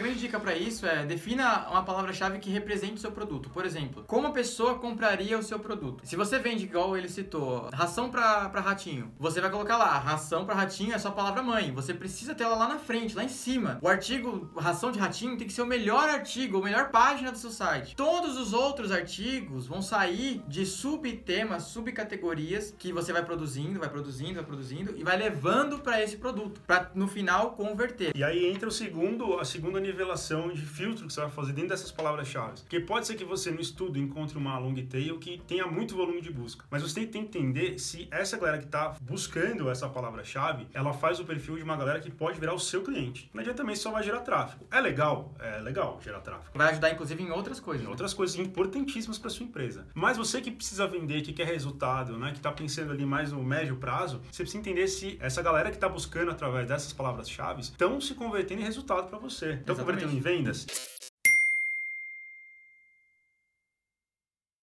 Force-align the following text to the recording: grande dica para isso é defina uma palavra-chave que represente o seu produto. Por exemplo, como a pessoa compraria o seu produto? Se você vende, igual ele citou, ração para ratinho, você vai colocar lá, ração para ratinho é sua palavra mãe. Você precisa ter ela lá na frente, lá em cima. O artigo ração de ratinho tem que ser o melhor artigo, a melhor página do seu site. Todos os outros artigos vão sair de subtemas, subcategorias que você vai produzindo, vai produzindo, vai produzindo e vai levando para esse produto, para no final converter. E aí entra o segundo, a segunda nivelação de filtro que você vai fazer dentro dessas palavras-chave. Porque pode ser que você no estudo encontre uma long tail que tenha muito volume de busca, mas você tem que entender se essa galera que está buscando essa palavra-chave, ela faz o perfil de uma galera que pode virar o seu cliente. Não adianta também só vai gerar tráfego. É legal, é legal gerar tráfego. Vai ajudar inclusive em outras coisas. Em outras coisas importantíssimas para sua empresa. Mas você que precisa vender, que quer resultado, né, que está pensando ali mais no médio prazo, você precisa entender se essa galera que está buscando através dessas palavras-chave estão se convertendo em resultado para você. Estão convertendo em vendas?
grande 0.00 0.18
dica 0.18 0.40
para 0.40 0.56
isso 0.56 0.86
é 0.86 1.04
defina 1.04 1.68
uma 1.70 1.84
palavra-chave 1.84 2.38
que 2.38 2.50
represente 2.50 2.94
o 2.94 2.98
seu 2.98 3.12
produto. 3.12 3.50
Por 3.50 3.64
exemplo, 3.64 4.04
como 4.06 4.26
a 4.26 4.32
pessoa 4.32 4.78
compraria 4.78 5.38
o 5.38 5.42
seu 5.42 5.58
produto? 5.58 6.06
Se 6.06 6.16
você 6.16 6.38
vende, 6.38 6.64
igual 6.64 6.96
ele 6.96 7.08
citou, 7.08 7.68
ração 7.72 8.10
para 8.10 8.48
ratinho, 8.60 9.12
você 9.18 9.40
vai 9.40 9.50
colocar 9.50 9.76
lá, 9.76 9.98
ração 9.98 10.44
para 10.44 10.54
ratinho 10.54 10.94
é 10.94 10.98
sua 10.98 11.12
palavra 11.12 11.42
mãe. 11.42 11.72
Você 11.72 11.92
precisa 11.92 12.34
ter 12.34 12.44
ela 12.44 12.56
lá 12.56 12.68
na 12.68 12.78
frente, 12.78 13.16
lá 13.16 13.24
em 13.24 13.28
cima. 13.28 13.78
O 13.82 13.88
artigo 13.88 14.50
ração 14.56 14.90
de 14.90 14.98
ratinho 14.98 15.36
tem 15.36 15.46
que 15.46 15.52
ser 15.52 15.62
o 15.62 15.66
melhor 15.66 16.08
artigo, 16.08 16.58
a 16.58 16.62
melhor 16.62 16.90
página 16.90 17.30
do 17.30 17.38
seu 17.38 17.50
site. 17.50 17.94
Todos 17.96 18.36
os 18.36 18.52
outros 18.52 18.90
artigos 18.92 19.66
vão 19.66 19.82
sair 19.82 20.42
de 20.48 20.64
subtemas, 20.66 21.64
subcategorias 21.64 22.74
que 22.78 22.92
você 22.92 23.12
vai 23.12 23.24
produzindo, 23.24 23.78
vai 23.78 23.88
produzindo, 23.88 24.34
vai 24.34 24.44
produzindo 24.44 24.94
e 24.96 25.02
vai 25.02 25.16
levando 25.16 25.78
para 25.78 26.02
esse 26.02 26.16
produto, 26.16 26.60
para 26.66 26.90
no 26.94 27.08
final 27.08 27.52
converter. 27.52 28.12
E 28.14 28.24
aí 28.24 28.46
entra 28.46 28.68
o 28.68 28.72
segundo, 28.72 29.38
a 29.38 29.44
segunda 29.44 29.80
nivelação 29.90 30.48
de 30.48 30.62
filtro 30.62 31.06
que 31.06 31.12
você 31.12 31.20
vai 31.20 31.30
fazer 31.30 31.52
dentro 31.52 31.70
dessas 31.70 31.90
palavras-chave. 31.90 32.60
Porque 32.60 32.80
pode 32.80 33.06
ser 33.06 33.14
que 33.14 33.24
você 33.24 33.50
no 33.50 33.60
estudo 33.60 33.98
encontre 33.98 34.38
uma 34.38 34.58
long 34.58 34.74
tail 34.74 35.18
que 35.18 35.42
tenha 35.46 35.66
muito 35.66 35.96
volume 35.96 36.20
de 36.20 36.30
busca, 36.30 36.64
mas 36.70 36.82
você 36.82 37.06
tem 37.06 37.06
que 37.06 37.18
entender 37.18 37.78
se 37.78 38.08
essa 38.10 38.36
galera 38.36 38.58
que 38.58 38.64
está 38.64 38.96
buscando 39.00 39.70
essa 39.70 39.88
palavra-chave, 39.88 40.66
ela 40.72 40.92
faz 40.92 41.20
o 41.20 41.24
perfil 41.24 41.56
de 41.56 41.62
uma 41.62 41.76
galera 41.76 42.00
que 42.00 42.10
pode 42.10 42.38
virar 42.38 42.54
o 42.54 42.58
seu 42.58 42.82
cliente. 42.82 43.30
Não 43.32 43.40
adianta 43.40 43.58
também 43.58 43.76
só 43.76 43.90
vai 43.90 44.02
gerar 44.02 44.20
tráfego. 44.20 44.66
É 44.70 44.80
legal, 44.80 45.34
é 45.38 45.60
legal 45.60 46.00
gerar 46.02 46.20
tráfego. 46.20 46.50
Vai 46.54 46.70
ajudar 46.70 46.90
inclusive 46.90 47.22
em 47.22 47.30
outras 47.30 47.60
coisas. 47.60 47.86
Em 47.86 47.88
outras 47.88 48.14
coisas 48.14 48.36
importantíssimas 48.38 49.18
para 49.18 49.28
sua 49.30 49.44
empresa. 49.44 49.86
Mas 49.94 50.16
você 50.16 50.40
que 50.40 50.50
precisa 50.50 50.86
vender, 50.86 51.22
que 51.22 51.32
quer 51.32 51.46
resultado, 51.46 52.16
né, 52.16 52.30
que 52.30 52.38
está 52.38 52.50
pensando 52.50 52.92
ali 52.92 53.04
mais 53.04 53.32
no 53.32 53.42
médio 53.42 53.76
prazo, 53.76 54.20
você 54.30 54.42
precisa 54.42 54.58
entender 54.58 54.88
se 54.88 55.18
essa 55.20 55.42
galera 55.42 55.70
que 55.70 55.76
está 55.76 55.88
buscando 55.88 56.30
através 56.30 56.66
dessas 56.66 56.92
palavras-chave 56.92 57.60
estão 57.60 58.00
se 58.00 58.14
convertendo 58.14 58.62
em 58.62 58.64
resultado 58.64 59.08
para 59.08 59.18
você. 59.18 59.56
Estão 59.70 59.84
convertendo 59.84 60.12
em 60.16 60.20
vendas? 60.20 60.66